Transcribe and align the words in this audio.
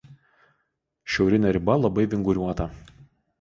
Šiaurinė 1.15 1.51
riba 1.59 1.77
labai 1.83 2.07
vinguriuota. 2.15 2.69